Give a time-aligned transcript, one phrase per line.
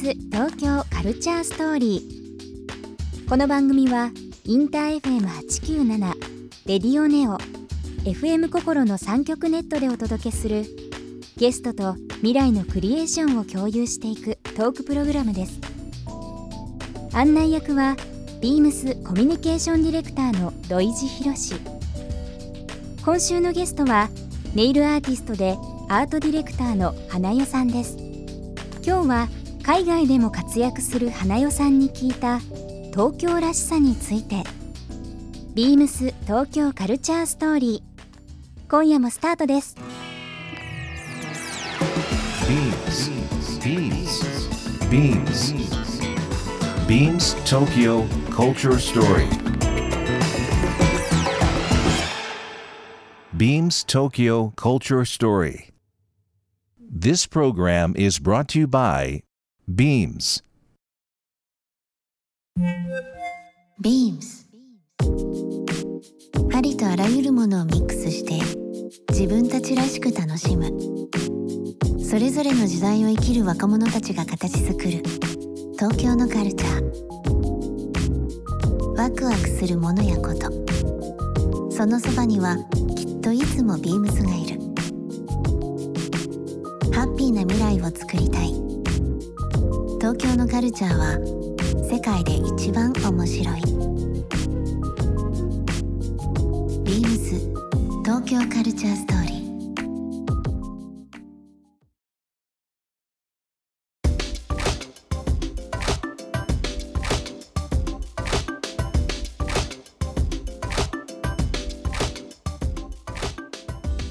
[0.00, 3.28] ス東京カルチャーストーリー。
[3.28, 4.10] この番組は
[4.46, 6.14] インター FM897
[6.64, 7.36] レディオネオ
[8.04, 10.64] FM 心の3極ネットでお届けする
[11.36, 15.60] ゲストと未来のクリエーションを共有していくトークプログラムです。
[17.12, 17.94] 案内役は
[18.40, 21.60] ビームスコミュニケーションディレクターの土井博。
[23.04, 24.08] 今週のゲストは
[24.54, 25.58] ネイルアーティストで
[25.90, 27.98] アートディレクターの花代さんです。
[28.82, 29.28] 今日は
[29.62, 32.38] 海外でも活躍する花代さんに聞いた
[32.90, 34.42] 東京らしさについて。
[35.54, 38.70] ビームス東京カルチャーストーリー。
[38.70, 39.76] 今夜もスタートです。
[42.48, 43.10] ビームス。
[43.62, 44.24] ビームス。
[44.90, 45.54] ビームス。
[46.88, 48.02] ビームス東京
[48.32, 49.40] カルチャーストーリー
[53.36, 55.70] Beams Tokyo Culture Story.
[56.78, 59.22] This program is brought to you by
[59.72, 60.42] Beams.
[63.80, 64.48] Beams.
[66.52, 68.40] ありとあらゆるものをミックスして
[69.10, 70.72] 自分たちらしく楽しむ。
[72.04, 75.04] それぞれの時代を生きる若者たちが形作る。
[75.78, 76.84] 東京のカルチャー。
[78.96, 80.50] ワクワクするものやこと。
[81.70, 82.56] そのそばには
[82.96, 84.58] きっといつもビームスがいる。
[86.92, 88.69] ハッピーな未来を作りたい。
[90.12, 91.12] 東京のカルチャーは
[91.88, 93.60] 世界で一番面白い。
[96.82, 97.38] ビームス
[98.04, 99.40] 東京カルチャーストーリー。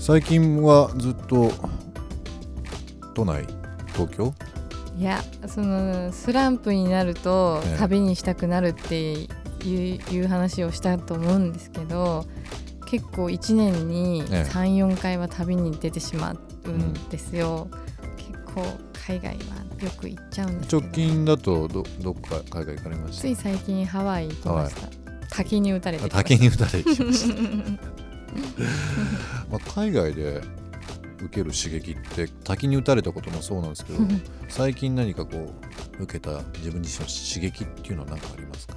[0.00, 1.52] 最近はずっと
[3.12, 3.46] 都内
[3.88, 4.32] 東京？
[5.02, 7.78] いやそのスランプになるとええ。
[7.78, 9.28] 旅にしたくなるってい
[9.64, 12.24] ういう話をしたと思うんですけど
[12.86, 14.48] 結構1年にええ。
[14.48, 17.66] 34回は旅に出てしまうんですよ、
[18.16, 18.64] 結構
[19.04, 19.42] 海外は
[19.84, 20.82] よく行っちゃうんですけど。
[20.82, 24.86] 直近だとどどっか海外行かれましつい最近ハワイ行きました。
[25.30, 26.38] 滝に打たれてたきました。
[26.38, 27.34] 滝に打たれてきました、
[29.50, 30.40] まあ、海外で
[31.24, 34.00] 受ける刺激って滝に打たれたこともそうなんですけど
[34.48, 35.52] 最近何かこ
[35.98, 38.74] う受けた自分自身の刺激っていうのは何かありますか？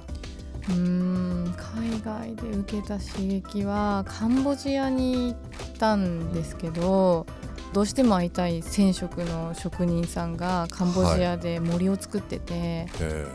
[0.68, 7.26] うーん海外で受けた刺激はカンボジアに行ったんですけど
[7.72, 13.26] どうしても会いたい染色の職人さんがカンボジアで森を作ってて、え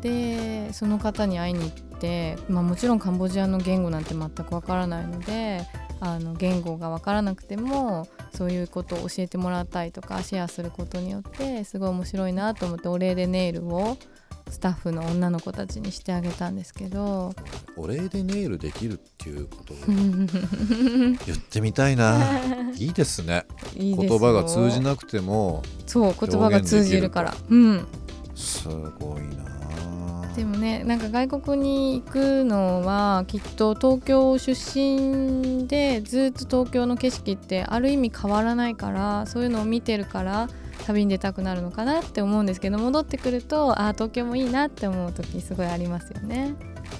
[0.00, 5.62] でその方に会いに行って、まあ、もちろんカンボジアの言語なんて全くわからないので
[6.00, 13.96] あの言語がわからなくてもそういうことを教えてもらったりとかシェアすることによってすごい面白いなと思ってお礼でネイルを
[14.50, 17.30] スタッフの女の子たちにしてあげたんですけど。
[17.30, 17.36] ー
[17.76, 19.74] お礼でネイルできるっていうこと？
[19.74, 22.18] を 言ってみたいな。
[22.76, 23.44] いいですね。
[23.76, 27.34] 言葉が通じなくてもそう言葉が通じるから。
[27.50, 27.86] うん。
[28.34, 29.47] すごいな
[30.38, 40.48] でもねなんか外国に行くのはきっと東京出身でずっと東京の景色ってある意味変わらないからそういうのを見てるから
[40.86, 46.54] 旅に出たくなるのかなって思うんですけど戻ってくるとああ東京もいいなって思う時すごいありますよね。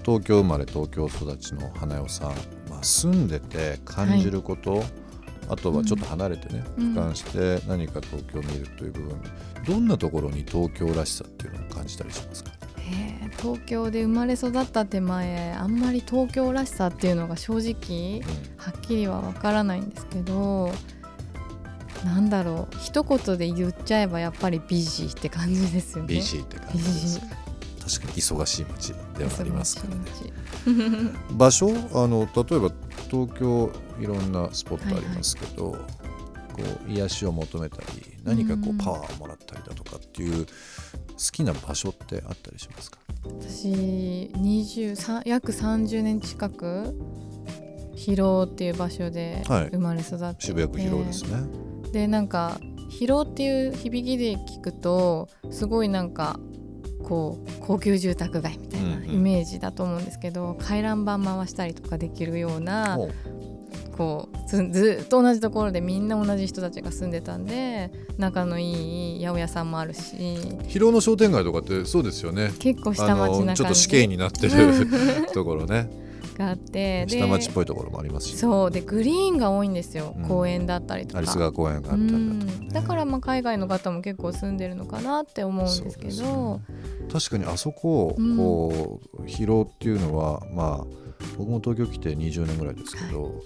[0.05, 2.29] 東京生まれ東京育ちの花代さん、
[2.69, 4.83] まあ、住んでて感じること、
[5.49, 6.95] あとはちょっと離れてね、うん。
[6.95, 9.21] 俯瞰して何か東京を見るという部分
[9.67, 12.58] どんなところに東京らしさっていうのを感じたりしますか？
[12.89, 18.23] へえ東京で生まれ育った手前あんまり東京らしさっていうのが正直
[18.57, 20.73] はっきりはわからないんですけど
[22.05, 22.77] なんだろう。
[22.79, 26.09] 一言で言っちゃえばやっぱりビジーって感じですよね。
[26.15, 30.03] ビジーって感じです確かに忙しい街ではありますからね。
[31.33, 32.71] 場所あの例えば
[33.11, 35.79] 東京いろんなスポットありますけど、こ
[36.87, 37.87] う癒しを求めたり
[38.23, 38.79] 何かこううん。
[38.79, 40.53] パワーもらったりだとかっていう好
[41.33, 42.99] きな場所ってあったりしますか？
[43.25, 43.69] 私
[44.35, 46.95] 23約30年近く
[47.95, 49.71] 広尾っていう場所ではい。
[49.71, 51.31] 生まれ育ってて、渋谷区広尾ですね。
[51.93, 52.59] でなんか
[52.91, 56.39] 広尾っていう響きで聞くとすごいなんか
[57.03, 62.99] こう高級住宅街みたいなイメージだと思うんですけど、回覧板回したりとかできるような
[63.99, 70.17] こうずずっと同じところでみんな同じ人たちが住んでたんで仲のいい八百屋さんもあるし。
[70.69, 72.53] 広尾の商店街とかってそうですよね。
[72.61, 73.55] 結構下町な感じ。
[73.55, 74.87] ちょっと死刑になってる
[75.35, 75.91] ところね。
[76.39, 80.29] があってで下町っぽいところもありますし、そうでグリーンが多いんですよ、うん。
[80.29, 81.19] 公園だったりとか。
[81.19, 82.27] アリス川公園があったりだとか、ね。
[82.61, 82.69] うん。
[82.69, 86.61] だからまあ海外の方も結構住んでるのかなって思うんですけど。
[87.13, 91.08] 確かにあそこうんこう疲労っていうのはまあ
[91.39, 93.43] 僕も東京来て20年ぐらいですけど、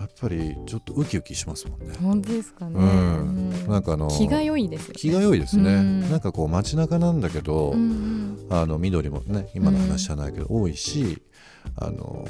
[0.00, 1.94] やっぱりちょっとウキウキしますもんね。
[2.00, 3.18] 本当ですかね、うん。
[3.18, 3.68] うん。
[3.68, 4.94] なんかあの気が良いですよね。
[4.96, 6.00] 気が良いですね、うん。
[6.10, 8.46] なんかこう街中なんだけど、うんうん。
[8.48, 11.22] あの緑もね今の話じゃないけど、多いし
[11.76, 12.26] あの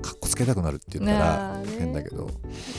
[0.00, 2.30] かっこつけたくなるって言ったら変だけど、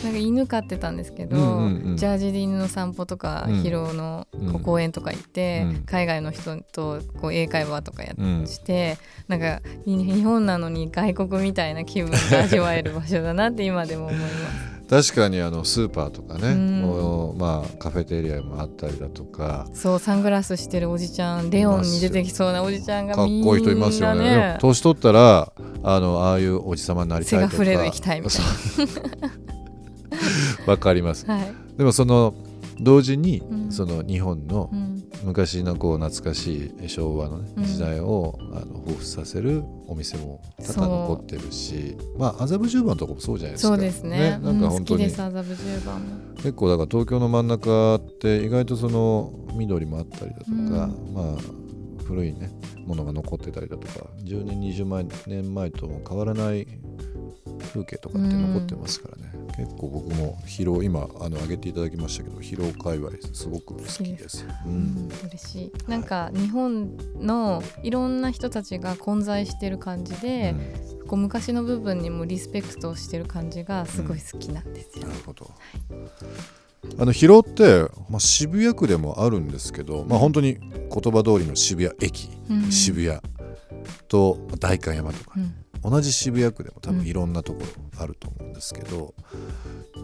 [0.03, 1.97] なんか犬飼ってたんですけど、うんうんうん。
[1.97, 5.83] ジャージで犬の散歩とか、うん広尾のこう公園とか行って、うん。
[5.85, 8.47] 海外の人とこう英会話とかやっうん。
[8.47, 8.97] して、
[9.27, 14.33] なんかに日本なのに外国みたいな気分が味わえる場所だなって今でも思います。
[14.89, 17.37] 確かにあのスーパーとかね、うん。
[17.37, 19.67] まあカフェテリアもあったりだとか。
[19.73, 24.57] そうサングラスしてるおじちゃんレオンに出てきそうなおじちゃんがかっみんなこいい人いますよね。
[24.59, 25.51] 年取ったら
[25.83, 27.51] あのああいうおじさまになりたいとか。
[27.51, 28.41] 背がフレード行きたいみたい
[30.65, 31.27] わかります。
[31.27, 31.35] な。
[31.35, 31.53] はい。
[31.77, 32.33] でもその
[32.79, 33.71] 同時に、うん。
[33.71, 34.93] その日本のうん。
[35.23, 37.63] 昔のこう懐かしい昭和の、ねうん。
[37.63, 43.67] 時代をあの彷彿させるお店も多々残ってるしまあ麻布十番のとこもそうじゃないですか。
[43.69, 44.39] そうですね。
[44.43, 45.03] なんか本当に。
[45.03, 46.35] です麻布十番も。
[46.37, 50.69] 結構だから東京の真ん中って意外とその緑もあったりだとか、うん。
[51.13, 51.62] まあ
[52.03, 52.51] 古いね
[52.85, 56.67] ものが残ってたりだとか10年20年前とも変わらない
[57.73, 64.45] 風景とかって残ってますからね、結構僕も疲労今あの上げていただきましたけど疲労界隈すごく好きです。
[64.65, 70.53] ううんん、嬉しいなんか日本のいろんな人たちが混在してる感じで、
[71.07, 75.07] こう昔の部分にもリスペクトをしてる感じがすごい好きなんですよ。
[75.07, 75.51] なるほど。
[76.99, 82.71] あの広尾って、まあ、渋谷区でもあるんですけど、まあ、本当に言葉通りの渋谷駅、うん。
[82.71, 83.19] 渋谷
[84.07, 85.53] と代官山とか、うん。
[85.91, 86.97] 同じ渋谷区でも多うん。
[86.99, 89.13] 分いろんなところあると思うんですけど、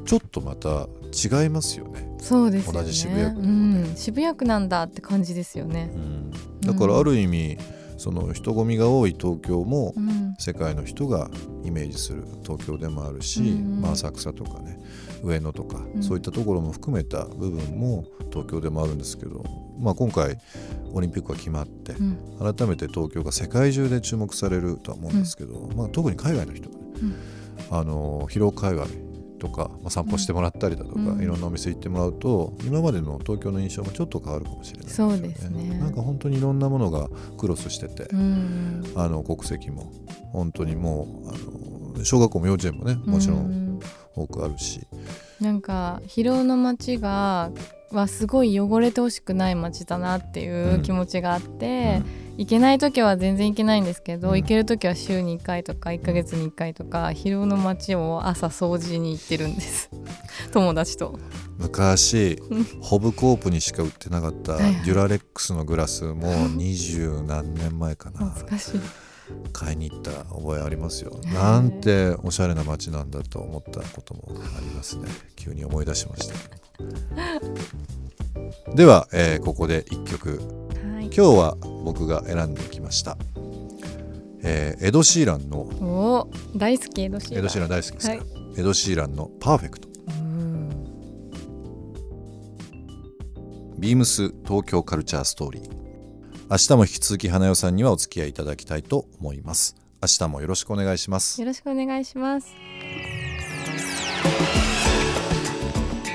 [0.05, 2.09] ちょっとまた違いますよね。
[2.19, 2.79] そうですよね。
[2.79, 5.91] 同じ渋谷区うん、渋谷区なんだって感じですよね。
[6.61, 7.57] だからある意味
[7.99, 10.35] その人混みが多い東京もうん。
[10.39, 11.29] 世界の人が
[11.65, 14.79] イメージする東京でもあるし、うんまあ、浅草とかね
[15.21, 16.01] 上野とか、うん。
[16.01, 19.43] そういったところも含めた部分も東京でもあるんですけど、
[19.77, 20.37] まあ、今回
[20.93, 22.17] オリンピックが決まってうん。
[22.55, 27.15] 改めて東京が世界中で注目されるとは思うんですけど、まあ、特に海外の人がね、うん。
[27.77, 28.87] あの広尾海外
[29.39, 31.21] とか、まあ、散歩してもらったりだとか、うん。
[31.21, 35.77] いろんなお店行ってもらうと今までの東京の印象もちょっと変わるかもしれないですよそうですね。
[35.79, 38.83] なんか本当にいろんなものがクロスしてて、うん。
[38.95, 39.91] あの国籍も
[40.31, 43.79] 本当にもうあの小学校も幼稚園もねもちろうんん
[44.15, 44.81] 多くあるし、
[45.39, 47.51] なんか広尾の街が
[47.91, 52.01] はすごい汚れてほしくない街だなっていう気持ちがあって、
[52.39, 54.35] 行けない時は全然行けないんですけど、うん。
[54.37, 59.89] 行ける時は週に1回とか1ヶ月に1回とか広尾の街を朝掃除に行ってるんです。
[60.53, 61.19] 友達と。
[61.57, 62.63] 昔うん。
[62.79, 68.29] ホブコープにしか売ってなかったデュラレックスのグラスも 二十何年前かな。
[68.29, 68.79] 懐かしい。
[69.51, 71.19] 買いに行った覚えありますよ。
[71.33, 75.09] なんておしゃれな街なんだと思ったこともありますね。
[75.35, 76.35] 急に思い出しました。
[78.73, 80.37] では、えーここで一曲。
[80.37, 80.68] はい
[81.15, 83.17] 今日は僕が選んできました、
[84.43, 87.39] えーエド・シーランのおー大好きエドシーラン。
[87.39, 88.25] エド・シーラン大好きですか、はい。
[88.57, 90.69] エド・シーランの「パーフェクト」うん。
[93.79, 95.69] ビームス東京カルチャーストーリー。
[96.49, 99.75] 明日も引き続き花代さんにはお付き合いいただきたいと思います。
[100.01, 101.41] 明日もよろしくお願いします。
[101.41, 102.47] よろしくお願いします。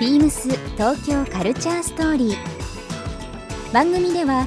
[0.00, 2.36] ビームス東京カルチャーストーリー。
[3.72, 4.46] 番組では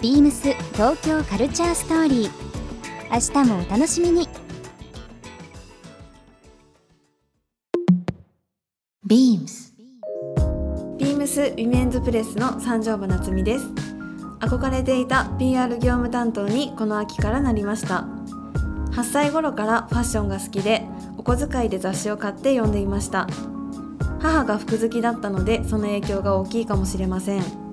[0.00, 2.30] ビームス東京カルチャーストーリー。
[3.10, 4.28] 明日もお楽しみに。
[9.04, 9.74] ビームス。
[10.98, 13.66] ビームスウィメンズプレスの三条部夏美です。
[14.38, 18.06] 憧れていた PR 業務担当にこの秋からなりました。
[18.92, 20.86] 8歳頃からファッションが好きで
[21.16, 23.26] お小遣いで雑誌を買って読んでいました。
[24.20, 27.67] 母が服好きだったのでその影響が大きいかもしれません。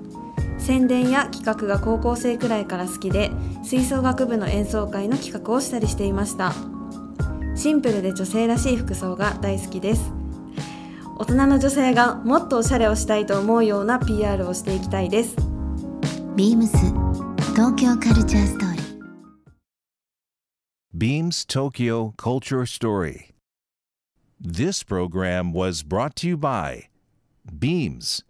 [0.66, 3.30] 宣伝や企画が高校生くらいから好きで
[3.62, 6.54] 吹奏楽部の演奏会の企画をしたりしていました
[7.54, 10.12] シンプルで女性らしい服装が大好きです
[11.18, 15.36] 大人の女性がもっとおしゃれをしたいと思うような PR をしていきたいです
[16.34, 16.76] ビームス
[17.54, 18.86] 東京カルチャーストーリー
[20.98, 23.34] Beams Tokyo Culture Story.
[24.40, 26.88] This program was brought to you by
[27.46, 28.24] Beams.